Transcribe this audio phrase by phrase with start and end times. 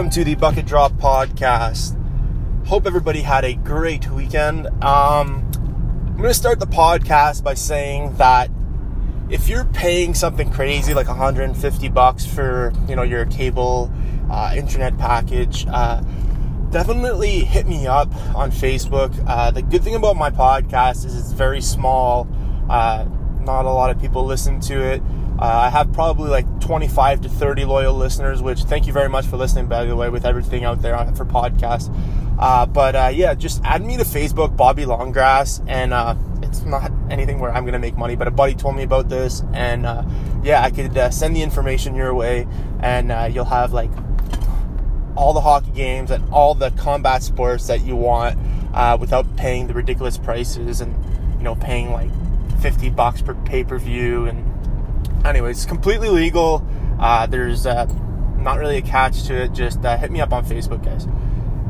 [0.00, 1.94] welcome to the Bucket Drop Podcast.
[2.66, 4.66] Hope everybody had a great weekend.
[4.82, 8.50] Um, I'm going to start the podcast by saying that
[9.28, 13.92] if you're paying something crazy like 150 bucks for you know your cable
[14.30, 16.00] uh, internet package, uh,
[16.70, 19.12] definitely hit me up on Facebook.
[19.26, 22.26] Uh, the good thing about my podcast is it's very small.
[22.70, 23.04] Uh,
[23.40, 25.02] not a lot of people listen to it.
[25.38, 29.26] Uh, I have probably like 25 to 30 loyal listeners, which thank you very much
[29.26, 31.92] for listening, by the way, with everything out there for podcasts.
[32.38, 36.92] Uh, but uh, yeah, just add me to Facebook, Bobby Longgrass, and uh, it's not
[37.10, 38.14] anything where I'm gonna make money.
[38.14, 40.04] But a buddy told me about this, and uh,
[40.44, 42.46] yeah, I could uh, send the information your way,
[42.78, 43.90] and you'll have like
[45.16, 48.38] all the hockey games and all the combat sports that you want
[49.00, 50.94] without paying the ridiculous prices and
[51.36, 52.10] you know paying like
[52.60, 54.49] 50 bucks per pay per view and
[55.24, 56.66] anyways, it's completely legal.
[56.98, 57.86] Uh, there's uh,
[58.36, 59.52] not really a catch to it.
[59.52, 61.06] Just uh, hit me up on Facebook, guys.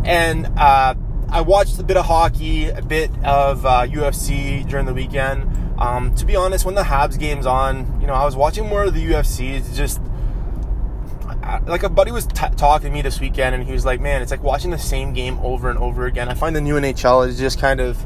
[0.04, 0.94] And uh,
[1.28, 5.56] I watched a bit of hockey, a bit of UFC uh, during the weekend.
[5.78, 8.84] Um, to be honest, when the Habs game's on, you know, I was watching more
[8.84, 9.54] of the UFC.
[9.54, 10.00] It's just
[11.66, 14.22] like a buddy was t- talking to me this weekend, and he was like, "Man,
[14.22, 17.26] it's like watching the same game over and over again." I find the new NHL
[17.26, 17.98] is just kind of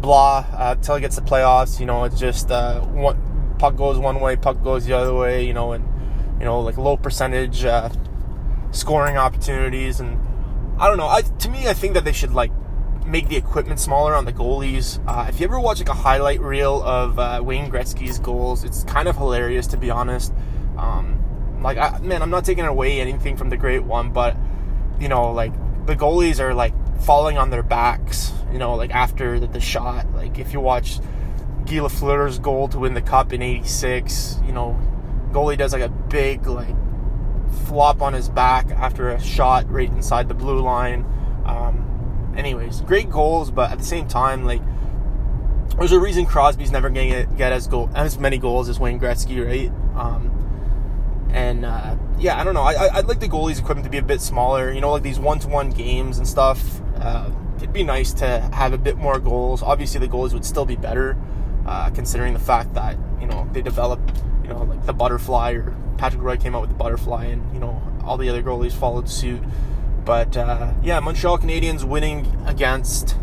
[0.00, 1.80] blah uh, until it gets to playoffs.
[1.80, 3.16] You know, it's just uh, one
[3.64, 5.88] puck goes one way, puck goes the other way, you know, and
[6.38, 7.88] you know, like low percentage uh,
[8.72, 10.20] scoring opportunities, and
[10.78, 11.08] I don't know.
[11.08, 12.52] I to me, I think that they should like
[13.06, 15.02] make the equipment smaller on the goalies.
[15.06, 18.84] Uh, if you ever watch like a highlight reel of uh, Wayne Gretzky's goals, it's
[18.84, 20.34] kind of hilarious to be honest.
[20.76, 24.36] Um, like, I, man, I'm not taking away anything from the great one, but
[25.00, 25.54] you know, like
[25.86, 30.04] the goalies are like falling on their backs, you know, like after the, the shot.
[30.12, 31.00] Like if you watch
[31.66, 34.38] Guy Lafleur's goal to win the cup in 86.
[34.46, 34.78] You know,
[35.30, 36.74] goalie does like a big like
[37.66, 41.04] flop on his back after a shot right inside the blue line.
[41.44, 44.62] Um, anyways, great goals, but at the same time, like
[45.78, 49.00] there's a reason Crosby's never going to get as goal as many goals as Wayne
[49.00, 49.72] Gretzky, right?
[49.98, 50.30] Um,
[51.32, 52.62] and uh, yeah, I don't know.
[52.62, 54.72] I, would like the goalies' equipment to be a bit smaller.
[54.72, 56.80] You know, like these one-to-one games and stuff.
[56.96, 59.62] Uh, it'd be nice to have a bit more goals.
[59.62, 61.16] Obviously, the goalies would still be better,
[61.66, 65.74] uh, considering the fact that you know they developed you know like the butterfly or
[65.98, 69.08] Patrick Roy came out with the butterfly and you know all the other goalies followed
[69.08, 69.42] suit.
[70.04, 73.16] But uh, yeah, Montreal Canadiens winning against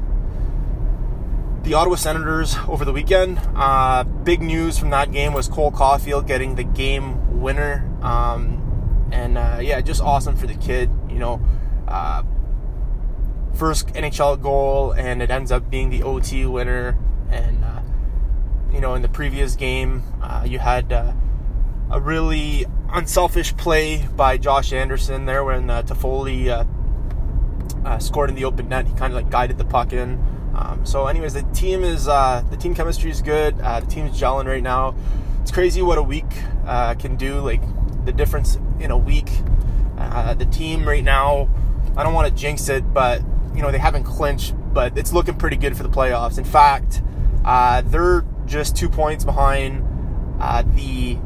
[1.64, 3.40] the Ottawa Senators over the weekend.
[3.56, 7.88] Uh, big news from that game was Cole Caufield getting the game winner.
[8.02, 10.90] Um, and uh, yeah, just awesome for the kid.
[11.10, 11.42] You know,
[11.88, 12.24] uh,
[13.54, 16.98] first NHL goal, and it ends up being the OT winner.
[17.30, 17.71] And uh,
[18.74, 21.14] you know, in the previous game, uh, you had uh,
[21.92, 26.66] a really unselfish play by Josh Anderson there when uh, Toffoli uh,
[27.88, 28.88] uh, scored in the open net.
[28.88, 30.24] He kind of like guided the puck in.
[30.56, 33.58] Um, so, anyways, the team is uh, the team chemistry is good.
[33.58, 34.96] the team's gelling right now.
[35.42, 36.30] It's crazy what a week
[37.00, 37.40] can do.
[37.40, 37.62] Like
[38.06, 39.30] the difference in a week.
[39.98, 41.50] the team right now,
[41.98, 43.22] I don't want to jinx it, but
[43.56, 46.38] you know they haven't clinched, but it's looking pretty good for the playoffs.
[46.38, 47.02] In fact,
[47.92, 49.88] they're just two points behind
[50.40, 51.18] uh, the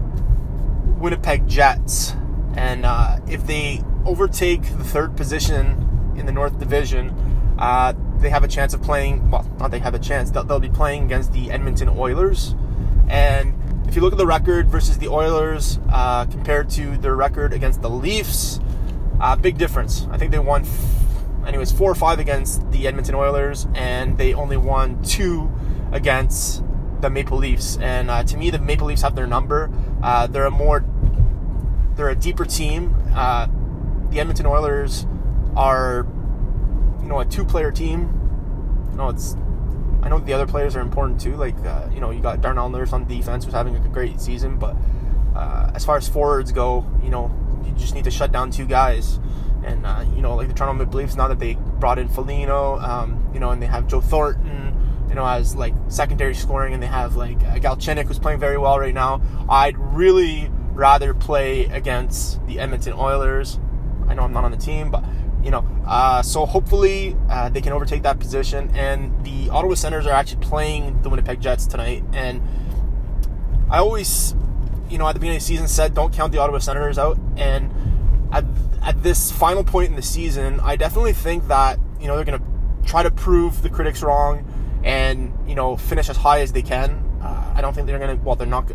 [1.00, 2.13] Winnipeg Jets.
[2.56, 7.09] And uh, if they overtake the third position in the North Division,
[7.58, 9.30] uh, they have a chance of playing.
[9.31, 10.30] Well, not they have a chance.
[10.31, 12.56] They'll, they'll, be playing against the Edmonton Oilers.
[13.09, 13.56] And
[13.88, 17.81] if you look at the record versus the Oilers uh, compared to their record against
[17.81, 18.59] the Leafs,
[19.19, 20.07] uh, big difference.
[20.12, 24.34] I think they won, f- anyways, four or five against the Edmonton Oilers, and they
[24.34, 25.52] only won two
[25.92, 26.64] against
[27.05, 27.77] the Maple Leafs.
[27.77, 29.71] And uh, to me, the Maple Leafs have their number.
[30.01, 30.83] Uh, they're a more,
[31.95, 32.95] they're a deeper team.
[33.13, 33.47] Uh,
[34.09, 35.05] the Edmonton Oilers
[35.55, 36.07] are,
[37.01, 38.09] you know, a two-player team.
[38.91, 39.35] You know, it's.
[40.01, 41.35] I know the other players are important too.
[41.35, 44.57] Like, uh, you know, you got Darnell Nurse on defense, who's having a great season.
[44.57, 44.75] But
[45.35, 47.31] uh, as far as forwards go, you know,
[47.65, 49.19] you just need to shut down two guys.
[49.63, 52.80] And uh, you know, like the Toronto Maple Leafs, now that they brought in Foligno,
[52.80, 54.65] um, you know, and they have Joe Thornton
[55.15, 58.57] you know, as like secondary scoring, and they have like uh, Galchenyuk who's playing very
[58.57, 59.21] well right now.
[59.47, 63.57] I'd really rather play against the Edmonton Oilers.
[64.09, 65.06] I know I'm not on the team, but
[65.41, 68.69] you know, uh, so hopefully uh, they can overtake that position.
[68.75, 72.03] And the Ottawa Senators are actually playing the Winnipeg Jets tonight.
[72.11, 72.41] And
[73.71, 74.35] I always,
[74.89, 77.18] you know, at the beginning of the season said don't count the Ottawa Senators out.
[77.38, 77.71] And
[78.33, 78.44] at,
[78.81, 82.38] at this final point in the season, I definitely think that you know they're going
[82.38, 84.45] to try to prove the critics wrong
[84.85, 86.91] and you know finish as high as they can.
[87.21, 88.15] Uh, I don't think they're gonna.
[88.15, 88.71] Well, they're not.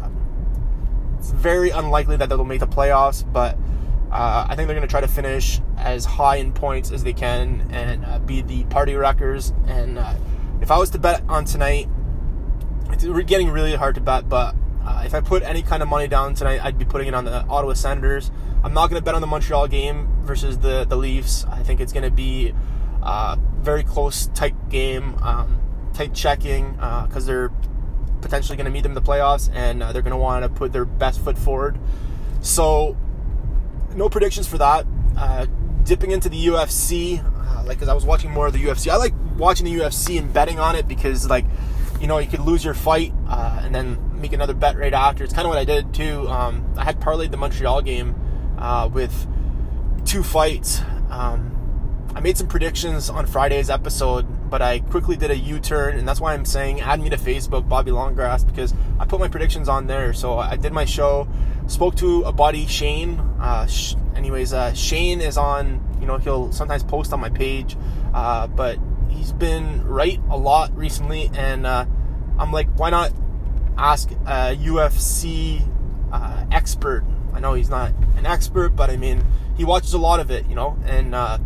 [1.18, 3.56] It's very unlikely that they'll make the playoffs, but
[4.10, 7.66] uh, I think they're gonna try to finish as high in points as they can
[7.70, 9.54] and uh, be the party wreckers.
[9.66, 10.14] And uh,
[10.60, 11.88] if I was to bet on tonight,
[12.90, 14.54] it's getting really hard to bet, but
[14.84, 17.24] uh, if I put any kind of money down tonight, I'd be putting it on
[17.24, 18.30] the Ottawa Senators.
[18.64, 21.44] I'm not going to bet on the Montreal game versus the, the Leafs.
[21.44, 22.54] I think it's going to be
[23.02, 25.60] a uh, very close, tight game, um,
[25.94, 27.52] tight checking, because uh, they're
[28.20, 30.48] potentially going to meet them in the playoffs and uh, they're going to want to
[30.48, 31.78] put their best foot forward.
[32.42, 32.96] So,
[33.94, 34.86] no predictions for that.
[35.16, 35.46] Uh,
[35.84, 37.22] dipping into the UFC,
[37.66, 38.90] like, because I was watching more of the UFC.
[38.90, 41.44] I like watching the UFC and betting on it because, like,
[42.00, 45.22] you know, you could lose your fight uh, and then make another bet right after.
[45.22, 46.28] It's kind of what I did too.
[46.28, 48.14] Um, I had parlayed the Montreal game
[48.58, 49.26] uh, with
[50.04, 50.80] two fights.
[51.10, 51.56] Um,
[52.12, 56.20] I made some predictions on Friday's episode, but I quickly did a U-turn, and that's
[56.20, 59.86] why I'm saying add me to Facebook, Bobby Longgrass, because I put my predictions on
[59.86, 60.12] there.
[60.12, 61.28] So I did my show,
[61.68, 63.20] spoke to a buddy, Shane.
[63.40, 65.86] Uh, sh- anyways, uh, Shane is on.
[66.00, 67.76] You know, he'll sometimes post on my page,
[68.12, 68.78] uh, but
[69.08, 71.84] he's been right a lot recently, and uh,
[72.38, 73.12] I'm like, why not
[73.78, 75.62] ask a UFC
[76.10, 77.04] uh, expert?
[77.32, 79.24] I know he's not an expert, but I mean,
[79.56, 81.38] he watches a lot of it, you know, and uh,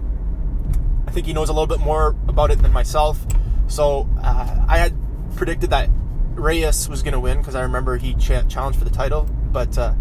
[1.14, 3.24] think he knows a little bit more about it than myself.
[3.68, 4.94] So uh, I had
[5.36, 5.88] predicted that
[6.34, 9.78] Reyes was going to win because I remember he ch- challenged for the title, but
[9.78, 9.94] uh,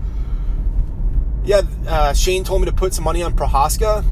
[1.45, 4.03] yeah, uh, Shane told me to put some money on Prochazka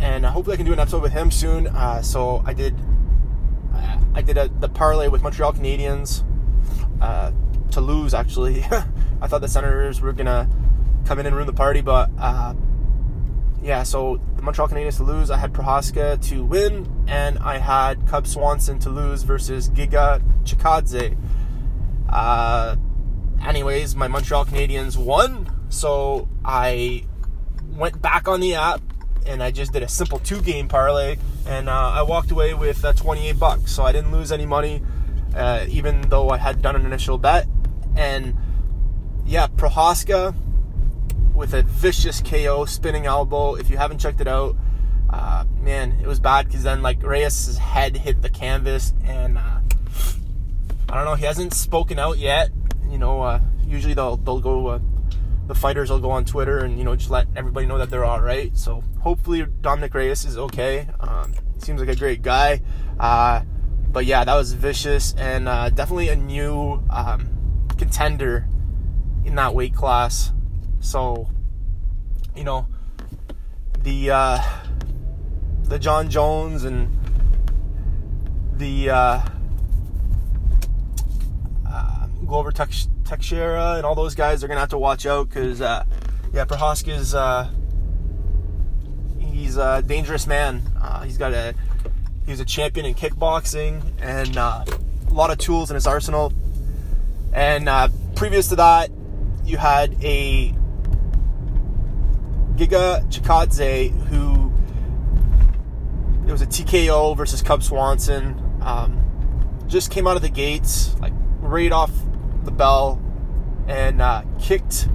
[0.00, 1.66] and hopefully I can do an episode with him soon.
[1.66, 2.74] Uh, so I did,
[4.14, 6.24] I did a, the parlay with Montreal Canadiens
[7.00, 7.32] uh,
[7.72, 8.14] to lose.
[8.14, 8.64] Actually,
[9.20, 10.48] I thought the Senators were gonna
[11.04, 12.54] come in and ruin the party, but uh,
[13.62, 13.82] yeah.
[13.82, 15.30] So the Montreal Canadiens to lose.
[15.30, 21.16] I had Prochazka to win, and I had Cub Swanson to lose versus Giga Chikadze.
[22.08, 22.76] Uh,
[23.44, 27.04] anyways, my Montreal Canadiens won, so I
[27.76, 28.82] went back on the app
[29.26, 31.16] and I just did a simple two game parlay,
[31.46, 33.72] and uh, I walked away with uh, 28 bucks.
[33.72, 34.82] So I didn't lose any money,
[35.34, 37.46] uh, even though I had done an initial bet.
[37.96, 38.36] And
[39.26, 40.34] yeah, Prochazka
[41.40, 43.54] with a vicious KO spinning elbow.
[43.54, 44.54] If you haven't checked it out,
[45.08, 49.60] uh, man, it was bad because then like Reyes' head hit the canvas, and uh,
[50.90, 51.14] I don't know.
[51.14, 52.50] He hasn't spoken out yet.
[52.90, 54.80] You know, uh, usually they'll they'll go
[55.46, 58.04] the fighters will go on Twitter and you know just let everybody know that they're
[58.04, 58.56] all right.
[58.56, 60.86] So hopefully Dominick Reyes is okay.
[61.00, 62.60] Um, seems like a great guy.
[63.00, 63.42] Uh,
[63.90, 68.46] but yeah, that was vicious and uh, definitely a new um, contender
[69.24, 70.32] in that weight class.
[70.80, 71.28] So
[72.34, 72.66] you know
[73.82, 74.42] the uh,
[75.64, 76.96] the Jon Jones and
[78.56, 79.20] the uh,
[81.66, 85.60] uh, Glover Tex- Teixeira and all those guys, are gonna have to watch out because,
[85.60, 85.84] uh,
[86.32, 87.48] yeah, Prochazka's uh,
[89.18, 90.62] he's a dangerous man.
[90.80, 91.54] Uh, he's got a
[92.26, 94.64] he's a champion in kickboxing and uh,
[95.08, 96.32] a lot of tools in his arsenal.
[97.32, 98.90] And uh, previous to that,
[99.44, 100.54] you had a
[102.60, 104.52] Giga Chikadze who
[106.28, 108.38] it was a TKO versus Cub Swanson.
[108.60, 111.90] Um, just came out of the gates like right off
[112.44, 113.00] the bell
[113.66, 114.88] and uh, kicked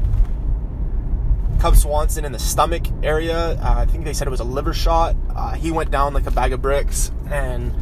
[1.59, 3.59] Cub Swanson in the stomach area.
[3.59, 5.15] Uh, I think they said it was a liver shot.
[5.35, 7.73] Uh, he went down like a bag of bricks, and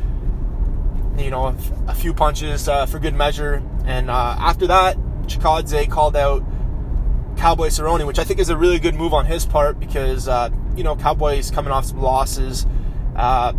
[1.17, 1.55] you know,
[1.87, 3.61] a, few punches uh, for good measure.
[3.85, 4.95] And uh, after that,
[5.27, 6.41] Chikadze called out
[7.43, 10.49] Cowboy Cerrone, which I think is a really good move on his part because uh,
[10.77, 12.65] you know Cowboy's coming off some losses,
[13.17, 13.51] uh,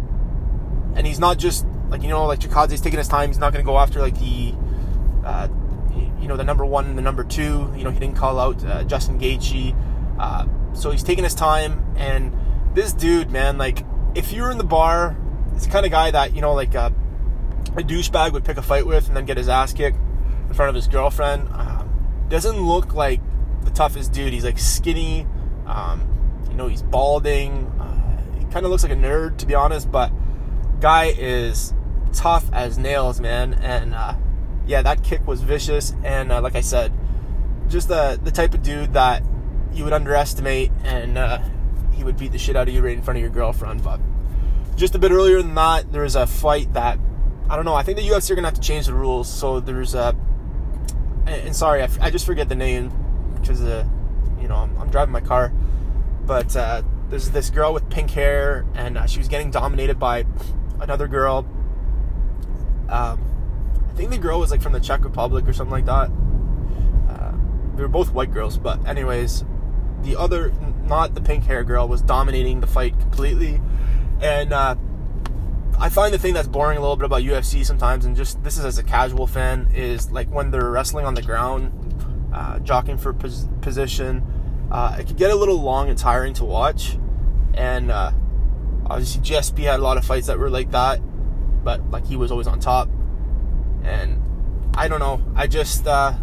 [0.95, 3.29] and he's not just like you know like Chikadze's taking his time.
[3.29, 4.55] He's not going to go after like the
[6.19, 7.71] you know the number one and the number two.
[7.77, 9.77] You know he didn't call out uh, Justin Gaethje,
[10.19, 11.85] uh, so he's taking his time.
[11.99, 12.35] And
[12.73, 15.15] this dude, man, like if you're in the bar,
[15.55, 16.89] it's the kind of guy that you know like uh,
[17.77, 19.99] a douchebag would pick a fight with and then get his ass kicked
[20.49, 21.51] in front of his girlfriend.
[22.31, 23.21] Doesn't look like
[23.65, 24.33] the toughest dude.
[24.33, 25.27] He's like skinny.
[25.67, 27.67] Um, you know he's balding.
[27.81, 30.13] Uh, he kind of looks like a nerd to be honest, but
[30.81, 31.75] guy is
[32.13, 33.55] tough as nails, man.
[33.55, 34.15] And uh,
[34.67, 36.93] yeah, that kick was vicious, and uh, like I said,
[37.69, 39.23] just the the type of dude that
[39.73, 41.41] you would underestimate, and uh,
[41.93, 43.83] he would beat the shit out of you right in front of your girlfriend.
[43.83, 44.01] But
[44.77, 46.99] just a bit earlier than that, there was a fight that
[47.49, 47.75] I don't know.
[47.75, 49.29] I think the UFC are gonna have to change the rules.
[49.29, 50.17] So there's a,
[51.27, 52.91] and sorry, I, I just forget the name
[53.45, 53.85] because uh,
[54.41, 55.53] you know I'm, I'm driving my car,
[56.27, 60.25] but uh, there's this girl with pink hair, and uh, she was getting dominated by
[60.81, 61.47] another girl.
[62.89, 63.23] Um,
[63.91, 66.11] I think the girl was like from the Czech Republic or something like that.
[67.09, 67.33] Uh,
[67.77, 69.45] they were both white girls, but anyways,
[70.03, 70.53] the other
[70.85, 73.61] not the pink hair girl, was dominating the fight completely.
[74.21, 74.77] And uh,
[75.79, 78.59] I find the thing that's boring a little bit about UFC sometimes, and just this
[78.59, 81.73] is as a casual fan, is like when they're wrestling on the ground,
[82.35, 84.23] uh, jockeying for pos- position.
[84.71, 86.99] Uh, it could get a little long and tiring to watch.
[87.55, 88.13] And uh,
[88.87, 91.01] obviously, GSP had a lot of fights that were like that,
[91.65, 92.89] but like he was always on top.
[93.85, 94.21] And
[94.77, 95.23] I don't know.
[95.37, 96.15] I just uh,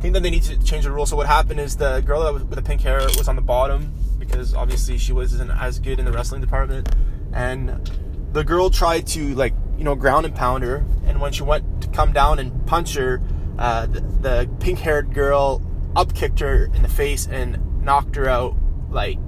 [0.00, 1.06] think that they need to change the rule.
[1.06, 3.42] So what happened is the girl that was with the pink hair was on the
[3.42, 6.88] bottom because obviously she wasn't as good in the wrestling department,
[7.32, 7.90] and
[8.32, 11.82] the girl tried to like you know ground and pound her, and when she went
[11.82, 13.20] to come down and punch her,
[13.58, 15.62] uh, the, the pink haired girl
[15.96, 18.54] up kicked her in the face and knocked her out
[18.90, 19.18] like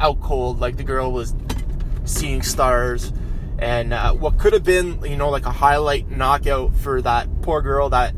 [0.00, 0.60] out cold.
[0.60, 1.34] Like the girl was
[2.04, 3.12] seeing stars.
[3.58, 7.62] And uh, what could have been, you know, like a highlight knockout for that poor
[7.62, 8.14] girl that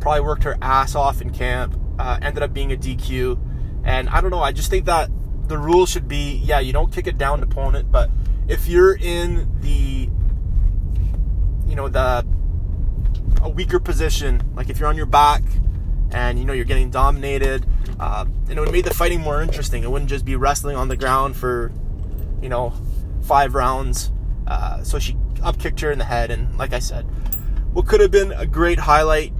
[0.00, 3.38] probably worked her ass off in camp, uh, ended up being a DQ.
[3.84, 5.10] And I don't know, I just think that
[5.48, 8.10] the rule should be yeah, you don't kick it down to opponent, but
[8.48, 10.08] if you're in the,
[11.68, 12.26] you know, the,
[13.42, 15.42] a weaker position, like if you're on your back
[16.10, 17.66] and, you know, you're getting dominated,
[17.98, 19.82] uh, and it would make the fighting more interesting.
[19.82, 21.72] It wouldn't just be wrestling on the ground for,
[22.40, 22.72] you know,
[23.22, 24.10] five rounds.
[24.46, 27.02] Uh, so she up kicked her in the head, and like I said,
[27.72, 29.32] what could have been a great highlight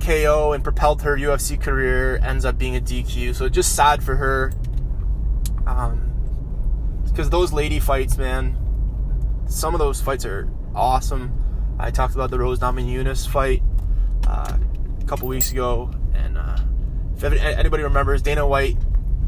[0.00, 3.34] KO and propelled her UFC career ends up being a DQ.
[3.34, 4.52] So just sad for her.
[5.66, 6.12] Um,
[7.04, 8.56] because those lady fights, man,
[9.48, 11.32] some of those fights are awesome.
[11.78, 13.62] I talked about the Rose Namajunas fight
[14.26, 14.56] uh,
[15.00, 16.58] a couple weeks ago, and uh,
[17.16, 18.76] if anybody remembers, Dana White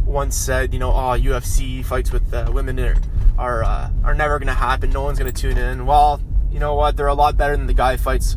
[0.05, 2.97] once said, you know, oh, UFC fights with uh, women are
[3.39, 4.91] are, uh, are never going to happen.
[4.91, 5.87] No one's going to tune in.
[5.87, 6.97] Well, you know what?
[6.97, 8.37] They're a lot better than the guy fights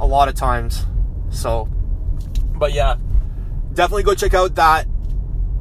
[0.00, 0.86] a lot of times.
[1.30, 1.68] So,
[2.54, 2.96] but yeah,
[3.74, 4.86] definitely go check out that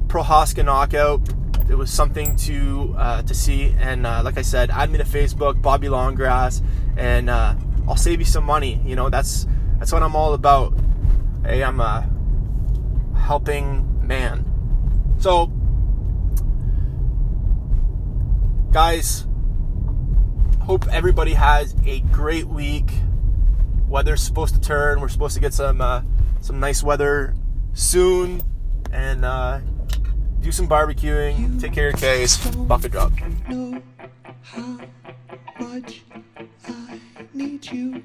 [0.07, 1.27] Prochazka knockout.
[1.69, 5.03] It was something to uh, to see, and uh, like I said, add me to
[5.03, 6.63] Facebook, Bobby Longgrass,
[6.95, 7.55] and uh,
[7.87, 8.81] I'll save you some money.
[8.85, 9.47] You know, that's
[9.79, 10.73] that's what I'm all about.
[11.43, 12.09] Hey, I'm a
[13.15, 14.45] helping man.
[15.19, 15.47] So,
[18.71, 19.25] guys,
[20.61, 22.89] hope everybody has a great week.
[23.87, 24.99] Weather's supposed to turn.
[24.99, 26.01] We're supposed to get some uh,
[26.41, 27.35] some nice weather
[27.73, 28.41] soon,
[28.91, 29.59] and uh,
[30.41, 31.59] do some barbecuing.
[31.61, 32.37] Take care of your case.
[32.55, 33.11] Bucket drop.
[37.73, 38.03] Need